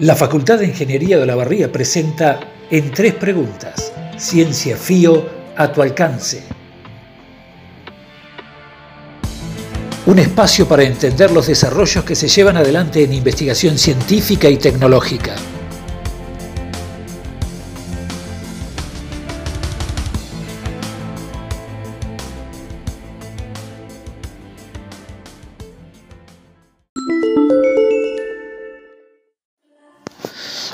La 0.00 0.14
Facultad 0.14 0.60
de 0.60 0.66
Ingeniería 0.66 1.18
de 1.18 1.26
la 1.26 1.34
Barría 1.34 1.72
presenta 1.72 2.38
en 2.70 2.92
tres 2.92 3.14
preguntas, 3.14 3.92
Ciencia 4.16 4.76
FIO 4.76 5.28
a 5.56 5.72
tu 5.72 5.82
alcance. 5.82 6.44
Un 10.06 10.20
espacio 10.20 10.68
para 10.68 10.84
entender 10.84 11.32
los 11.32 11.48
desarrollos 11.48 12.04
que 12.04 12.14
se 12.14 12.28
llevan 12.28 12.56
adelante 12.56 13.02
en 13.02 13.12
investigación 13.12 13.76
científica 13.76 14.48
y 14.48 14.56
tecnológica. 14.58 15.34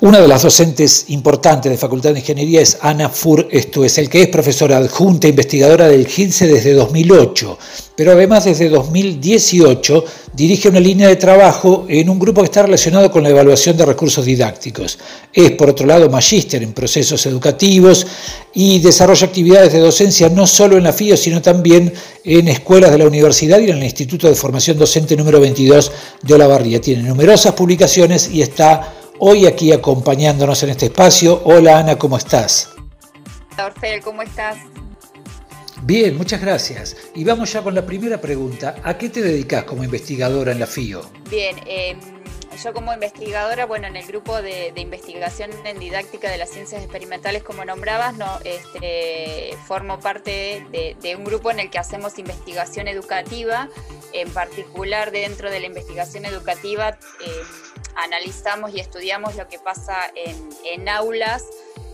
Una 0.00 0.20
de 0.20 0.28
las 0.28 0.44
docentes 0.44 1.06
importantes 1.08 1.72
de 1.72 1.76
Facultad 1.76 2.12
de 2.12 2.20
Ingeniería 2.20 2.60
es 2.60 2.78
Ana 2.82 3.08
Fur 3.08 3.48
el 3.50 4.08
que 4.08 4.22
es 4.22 4.28
profesora 4.28 4.76
adjunta 4.76 5.26
e 5.26 5.30
investigadora 5.30 5.88
del 5.88 6.06
GINSE 6.06 6.46
desde 6.46 6.72
2008, 6.72 7.58
pero 7.96 8.12
además 8.12 8.44
desde 8.44 8.68
2018 8.68 10.04
dirige 10.34 10.68
una 10.68 10.78
línea 10.78 11.08
de 11.08 11.16
trabajo 11.16 11.84
en 11.88 12.08
un 12.08 12.20
grupo 12.20 12.42
que 12.42 12.44
está 12.44 12.62
relacionado 12.62 13.10
con 13.10 13.24
la 13.24 13.30
evaluación 13.30 13.76
de 13.76 13.86
recursos 13.86 14.24
didácticos. 14.24 15.00
Es, 15.32 15.50
por 15.50 15.70
otro 15.70 15.84
lado, 15.84 16.08
magíster 16.08 16.62
en 16.62 16.74
procesos 16.74 17.26
educativos 17.26 18.06
y 18.54 18.78
desarrolla 18.78 19.26
actividades 19.26 19.72
de 19.72 19.80
docencia 19.80 20.28
no 20.28 20.46
solo 20.46 20.76
en 20.76 20.84
la 20.84 20.92
FIO, 20.92 21.16
sino 21.16 21.42
también 21.42 21.92
en 22.22 22.46
escuelas 22.46 22.92
de 22.92 22.98
la 22.98 23.06
universidad 23.08 23.58
y 23.58 23.70
en 23.70 23.78
el 23.78 23.84
Instituto 23.84 24.28
de 24.28 24.36
Formación 24.36 24.78
Docente 24.78 25.16
número 25.16 25.40
22 25.40 25.90
de 26.22 26.34
Olavarría. 26.34 26.80
Tiene 26.80 27.02
numerosas 27.02 27.54
publicaciones 27.54 28.30
y 28.32 28.42
está 28.42 28.97
hoy 29.18 29.46
aquí 29.46 29.72
acompañándonos 29.72 30.62
en 30.62 30.70
este 30.70 30.86
espacio. 30.86 31.40
Hola 31.44 31.78
Ana, 31.78 31.96
¿cómo 31.96 32.16
estás? 32.16 32.70
Orfel, 33.58 34.00
¿cómo 34.02 34.22
estás? 34.22 34.58
Bien, 35.82 36.16
muchas 36.16 36.40
gracias. 36.40 36.96
Y 37.14 37.24
vamos 37.24 37.52
ya 37.52 37.62
con 37.62 37.74
la 37.74 37.84
primera 37.84 38.20
pregunta. 38.20 38.76
¿A 38.82 38.98
qué 38.98 39.08
te 39.08 39.22
dedicas 39.22 39.64
como 39.64 39.84
investigadora 39.84 40.52
en 40.52 40.60
la 40.60 40.66
FIO? 40.66 41.02
Bien, 41.30 41.56
em, 41.66 41.98
yo 42.62 42.72
como 42.72 42.92
investigadora, 42.92 43.66
bueno, 43.66 43.86
en 43.86 43.96
el 43.96 44.06
grupo 44.06 44.42
de, 44.42 44.72
investigación 44.76 45.50
en 45.64 45.78
didáctica 45.78 46.30
de 46.30 46.38
las 46.38 46.50
ciencias 46.50 46.82
experimentales, 46.82 47.42
como 47.42 47.64
nombrabas, 47.64 48.16
no, 48.16 48.26
este, 48.44 49.56
formo 49.66 50.00
parte 50.00 50.66
de, 50.70 51.16
un 51.16 51.24
grupo 51.24 51.50
en 51.50 51.60
el 51.60 51.70
que 51.70 51.78
hacemos 51.78 52.18
investigación 52.18 52.88
educativa, 52.88 53.68
en 54.12 54.30
particular 54.30 55.10
dentro 55.10 55.50
de 55.50 55.60
la 55.60 55.66
investigación 55.66 56.24
educativa 56.24 56.98
eh, 57.24 57.30
analizamos 57.98 58.74
y 58.74 58.80
estudiamos 58.80 59.36
lo 59.36 59.48
que 59.48 59.58
pasa 59.58 59.96
en, 60.14 60.88
aulas 60.88 61.44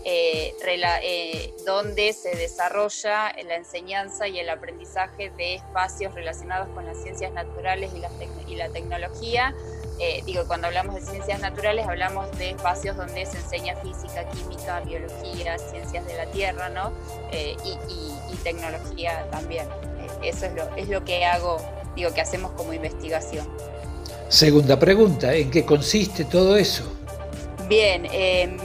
eh, 0.03 0.55
eh, 0.63 1.53
donde 1.65 2.13
se 2.13 2.35
desarrolla 2.35 3.35
la 3.43 3.55
enseñanza 3.55 4.27
y 4.27 4.39
el 4.39 4.49
aprendizaje 4.49 5.31
de 5.31 5.55
espacios 5.55 6.13
relacionados 6.13 6.67
con 6.69 6.85
las 6.85 7.01
ciencias 7.01 7.31
naturales 7.33 7.91
y 7.93 7.99
la, 7.99 8.09
y 8.47 8.55
la 8.55 8.69
tecnología 8.69 9.55
eh, 9.97 10.21
digo, 10.25 10.45
cuando 10.45 10.67
hablamos 10.67 10.95
de 10.95 11.01
ciencias 11.01 11.39
naturales 11.39 11.87
hablamos 11.87 12.29
de 12.37 12.49
espacios 12.49 12.97
donde 12.97 13.25
se 13.25 13.37
enseña 13.37 13.75
física, 13.77 14.27
química, 14.29 14.81
biología, 14.81 15.57
ciencias 15.57 16.05
de 16.05 16.17
la 16.17 16.25
tierra, 16.27 16.69
¿no? 16.69 16.91
Eh, 17.31 17.55
y, 17.63 17.75
tecnología 18.43 19.25
también. 19.31 19.65
Eh, 19.97 20.29
eso 20.29 20.45
es 20.45 20.53
lo, 20.53 20.75
es 20.75 20.87
lo 20.87 21.03
que 21.03 21.25
hago, 21.25 21.57
digo, 21.95 22.13
que 22.13 22.21
hacemos 22.21 22.51
como 22.51 22.73
investigación. 22.73 23.47
Segunda 24.29 24.79
pregunta, 24.79 25.33
¿en 25.33 25.51
qué 25.51 25.65
consiste 25.65 26.25
todo 26.25 26.57
eso? 26.57 26.83
Bien, 27.67 28.07
em, 28.11 28.57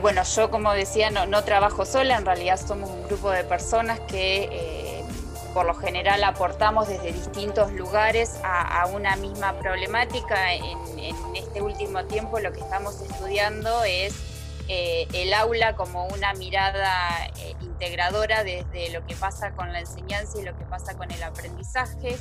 bueno, 0.00 0.22
yo 0.22 0.50
como 0.50 0.72
decía, 0.72 1.10
no, 1.10 1.44
trabajo 1.44 1.84
sola, 1.84 2.16
en 2.16 2.24
realidad 2.24 2.58
somos 2.58 2.90
un 2.90 3.02
grupo 3.04 3.30
de 3.30 3.44
personas 3.44 4.00
que 4.00 4.82
por 5.52 5.66
lo 5.66 5.74
general 5.74 6.24
aportamos 6.24 6.88
desde 6.88 7.12
distintos 7.12 7.72
lugares 7.72 8.38
a, 8.42 8.86
una 8.86 9.16
misma 9.16 9.58
problemática. 9.58 10.54
En, 10.54 10.62
este 11.34 11.60
último 11.60 12.04
tiempo 12.04 12.38
lo 12.40 12.52
que 12.52 12.60
estamos 12.60 13.00
estudiando 13.02 13.84
es 13.84 14.14
eh, 14.68 15.06
el 15.12 15.34
aula 15.34 15.76
como 15.76 16.06
una 16.06 16.32
mirada 16.34 17.26
eh, 17.38 17.54
integradora 17.60 18.44
desde 18.44 18.90
lo 18.90 19.04
que 19.06 19.14
pasa 19.16 19.52
con 19.52 19.72
la 19.72 19.80
enseñanza 19.80 20.38
y 20.38 20.42
lo 20.42 20.56
que 20.56 20.64
pasa 20.64 20.94
con 20.96 21.10
el 21.10 21.22
aprendizaje. 21.22 22.16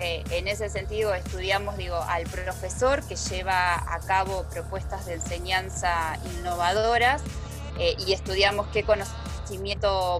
Eh, 0.00 0.22
en 0.30 0.46
ese 0.46 0.68
sentido 0.68 1.12
estudiamos 1.12 1.76
digo, 1.76 1.96
al 1.96 2.24
profesor 2.24 3.02
que 3.06 3.16
lleva 3.16 3.74
a 3.74 3.98
cabo 4.06 4.44
propuestas 4.44 5.06
de 5.06 5.14
enseñanza 5.14 6.16
innovadoras 6.38 7.22
y 8.06 8.12
estudiamos 8.12 8.66
qué 8.72 8.82
conocimiento 8.82 9.28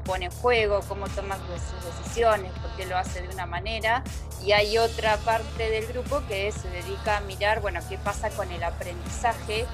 pone 0.04 0.26
en 0.26 0.30
juego, 0.30 0.80
cómo 0.88 1.08
toma 1.08 1.36
sus 1.36 1.84
decisiones, 1.84 2.52
por 2.60 2.70
qué 2.76 2.86
lo 2.86 2.96
hace 2.96 3.22
de 3.22 3.28
una 3.28 3.46
manera. 3.46 4.02
Y 4.44 4.52
hay 4.52 4.78
otra 4.78 5.16
parte 5.18 5.70
del 5.70 5.86
grupo 5.86 6.22
que 6.28 6.50
se 6.52 6.68
dedica 6.70 7.18
a 7.18 7.20
mirar, 7.20 7.60
bueno, 7.60 7.80
qué 7.88 7.98
pasa 7.98 8.30
con 8.30 8.50
el 8.50 8.62
aprendizaje 8.62 9.60
eh, 9.60 9.66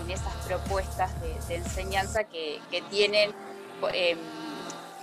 en 0.00 0.10
esas 0.10 0.32
propuestas 0.46 1.10
de, 1.20 1.56
enseñanza 1.56 2.24
que, 2.24 2.60
tienen 2.90 3.34
em, 3.92 4.18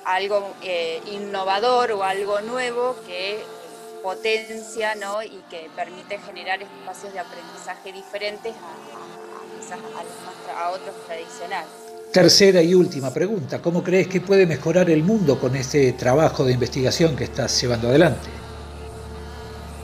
algo 0.06 0.54
eh, 0.62 1.02
innovador 1.12 1.92
o 1.92 2.04
algo 2.04 2.42
nuevo 2.42 2.96
que 3.06 3.44
potencia 4.06 4.94
¿no? 4.94 5.24
y 5.24 5.42
que 5.50 5.68
permite 5.76 6.20
generar 6.20 6.62
espacios 6.62 7.12
de 7.12 7.20
aprendizaje 7.20 7.92
diferentes 7.92 8.54
a, 10.54 10.64
a 10.64 10.70
otros 10.70 10.96
tradicionales. 11.08 11.72
Tercera 12.14 12.62
y 12.62 12.76
última 12.76 13.12
pregunta, 13.12 13.64
¿cómo 13.64 13.84
crees 13.84 14.08
que 14.08 14.22
puede 14.22 14.46
mejorar 14.46 14.92
el 14.92 15.02
mundo 15.02 15.40
con 15.40 15.56
este 15.56 15.92
trabajo 15.94 16.46
de 16.46 16.54
investigación 16.54 17.16
que 17.16 17.24
estás 17.24 17.60
llevando 17.60 17.88
adelante? 17.88 18.30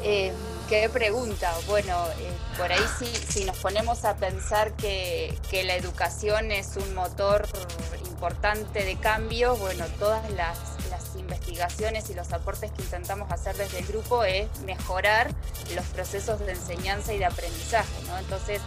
Eh, 0.03 0.31
qué 0.69 0.87
pregunta. 0.87 1.51
Bueno, 1.65 2.05
eh, 2.19 2.31
por 2.59 2.71
ahí 2.71 2.83
sí, 2.99 3.11
si 3.27 3.43
nos 3.43 3.57
ponemos 3.57 4.05
a 4.05 4.15
pensar 4.17 4.73
que, 4.73 5.35
la 5.65 5.75
educación 5.75 6.51
es 6.51 6.77
un 6.77 6.93
motor 6.93 7.47
importante 8.07 8.85
de 8.85 8.97
cambio, 8.97 9.55
bueno, 9.55 9.83
todas 9.97 10.29
las, 10.33 10.70
investigaciones 11.31 12.09
y 12.09 12.13
los 12.13 12.31
aportes 12.33 12.71
que 12.71 12.81
intentamos 12.81 13.31
hacer 13.31 13.55
desde 13.55 13.79
el 13.79 13.85
grupo 13.85 14.23
es 14.23 14.47
mejorar 14.65 15.31
los 15.75 15.85
procesos 15.87 16.39
de 16.39 16.51
enseñanza 16.51 17.13
y 17.13 17.19
de 17.19 17.25
aprendizaje, 17.25 18.03
¿no? 18.07 18.17
Entonces, 18.17 18.61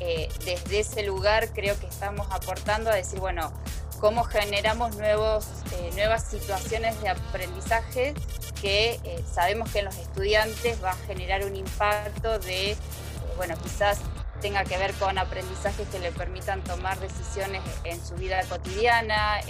eh, 0.00 0.28
desde 0.44 0.80
ese 0.80 1.02
lugar 1.02 1.48
creo 1.52 1.78
que 1.78 1.86
estamos 1.86 2.26
aportando 2.30 2.90
a 2.90 2.94
decir, 2.94 3.20
bueno, 3.20 3.52
cómo 4.00 4.24
generamos 4.24 4.96
nuevos, 4.96 5.46
eh, 5.72 5.90
nuevas 5.94 6.24
situaciones 6.24 7.00
de 7.02 7.08
aprendizaje 7.08 8.14
que 8.60 9.00
eh, 9.04 9.24
sabemos 9.32 9.70
que 9.70 9.80
en 9.80 9.86
los 9.86 9.96
estudiantes 9.96 10.82
va 10.82 10.90
a 10.90 10.96
generar 11.06 11.44
un 11.44 11.56
impacto 11.56 12.38
de, 12.40 12.76
bueno, 13.36 13.56
quizás 13.62 13.98
tenga 14.40 14.64
que 14.64 14.78
ver 14.78 14.92
con 14.94 15.18
aprendizajes 15.18 15.88
que 15.88 15.98
le 15.98 16.12
permitan 16.12 16.62
tomar 16.62 16.98
decisiones 17.00 17.60
en 17.82 18.04
su 18.04 18.14
vida 18.14 18.40
cotidiana, 18.48 19.40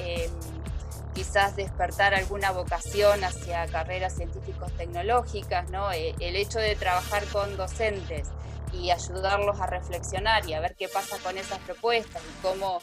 quizás 1.18 1.56
despertar 1.56 2.14
alguna 2.14 2.52
vocación 2.52 3.24
hacia 3.24 3.66
carreras 3.66 4.14
científicos 4.14 4.70
tecnológicas, 4.76 5.68
¿no? 5.68 5.90
el 5.90 6.36
hecho 6.36 6.60
de 6.60 6.76
trabajar 6.76 7.24
con 7.32 7.56
docentes 7.56 8.28
y 8.72 8.92
ayudarlos 8.92 9.58
a 9.58 9.66
reflexionar 9.66 10.48
y 10.48 10.54
a 10.54 10.60
ver 10.60 10.76
qué 10.76 10.86
pasa 10.86 11.16
con 11.24 11.36
esas 11.36 11.58
propuestas 11.58 12.22
y 12.22 12.40
cómo, 12.40 12.80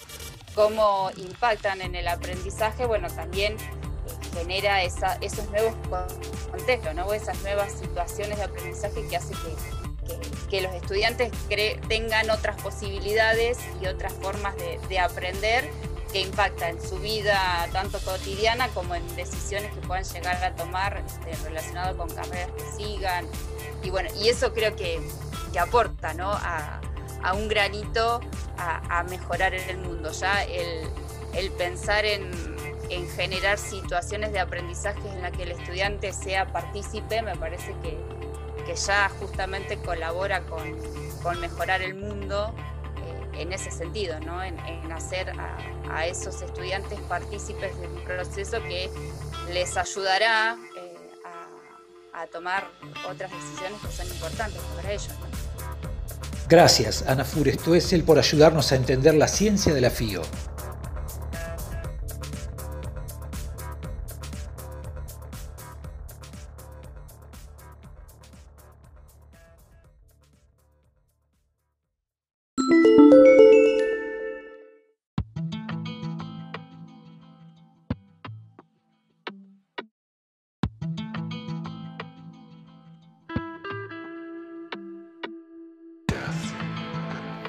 cómo 0.54 1.12
impactan 1.16 1.82
en 1.82 1.96
el 1.96 2.10
aprendizaje, 2.10 2.86
bueno, 2.86 3.08
también 3.08 3.54
eh, 3.54 3.58
genera 4.34 4.84
esos 4.84 5.50
nuevos 5.50 5.74
contextos, 6.52 6.94
¿no? 6.94 7.14
esas 7.14 7.42
nuevas 7.42 7.72
situaciones 7.72 8.38
de 8.38 8.44
aprendizaje 8.44 9.08
que 9.08 9.16
hace 9.16 9.34
que, 10.50 10.62
los 10.62 10.74
estudiantes 10.74 11.32
tengan 11.88 12.30
otras 12.30 12.62
posibilidades 12.62 13.60
y 13.82 13.88
otras 13.88 14.12
formas 14.14 14.56
de 14.90 15.00
aprender 15.00 15.70
que 16.16 16.22
impactan 16.22 16.78
en 16.78 16.82
su 16.82 16.98
vida 17.00 17.68
tanto 17.74 18.00
cotidiana 18.00 18.70
como 18.70 18.96
en 18.96 19.06
decisiones 19.18 19.74
que 19.74 19.82
puedan 19.82 20.06
llegar 20.06 20.42
a 20.46 20.56
tomar 20.56 21.04
este, 21.06 21.36
relacionado 21.44 21.98
con 21.98 22.08
carreras 22.08 22.52
que 22.52 22.64
sigan. 22.78 23.28
Y 23.84 23.90
bueno, 23.90 24.08
y 24.18 24.30
eso 24.30 24.54
creo 24.54 24.78
que, 24.78 25.02
que 25.52 25.60
aporta 25.60 26.14
¿no? 26.14 26.32
a, 26.32 26.80
un 27.34 27.50
granito 27.50 28.22
a, 28.58 29.04
mejorar 29.10 29.54
el 29.56 29.78
mundo. 29.80 30.10
Ya 30.14 30.46
el, 30.46 31.52
pensar 31.58 32.06
en, 32.06 32.32
generar 33.18 33.58
situaciones 33.58 34.32
de 34.32 34.40
aprendizaje 34.40 35.10
en 35.10 35.22
las 35.22 35.34
que 35.34 35.44
el 35.44 35.52
estudiante 35.52 36.14
sea 36.14 36.46
partícipe 36.48 37.24
me 37.24 37.36
parece 37.36 37.76
que, 37.84 37.98
ya 38.74 39.10
justamente 39.20 39.78
colabora 39.80 40.46
con, 40.46 41.42
mejorar 41.42 41.82
el 41.82 41.96
mundo 41.96 42.56
en 43.38 43.52
ese 43.52 43.72
sentido, 43.72 44.20
¿no? 44.20 44.44
en, 44.44 44.58
hacer 44.92 45.32
a, 45.92 46.06
esos 46.08 46.42
estudiantes 46.42 47.00
partícipes 47.02 47.78
de 47.80 47.88
un 47.88 48.04
proceso 48.04 48.62
que 48.64 48.90
les 49.54 49.76
ayudará 49.78 50.58
eh, 50.78 50.96
a, 52.14 52.28
tomar 52.28 52.68
otras 53.10 53.32
decisiones 53.32 53.82
que 53.82 53.92
son 53.92 54.08
importantes 54.08 54.62
para 54.76 54.92
ellos. 54.92 55.10
Gracias, 56.48 57.04
Ana 57.08 57.24
Furestuesel, 57.24 58.04
por 58.04 58.20
ayudarnos 58.20 58.72
a 58.72 58.76
entender 58.76 59.16
la 59.16 59.28
ciencia 59.28 59.74
de 59.74 59.82
la 59.82 59.90
FIO. 59.90 60.22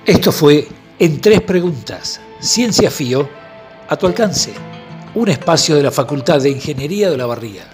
Esto 0.07 0.31
fue 0.31 0.69
En 1.01 1.21
Tres 1.21 1.41
Preguntas, 1.41 2.21
Ciencia 2.39 2.93
FIO, 2.93 3.29
a 3.89 3.97
tu 3.97 4.07
alcance, 4.07 4.53
un 5.17 5.29
espacio 5.29 5.75
de 5.75 5.83
la 5.83 5.91
Facultad 5.91 6.41
de 6.41 6.51
Ingeniería 6.51 7.11
de 7.11 7.17
la 7.17 7.27
Barría. 7.27 7.65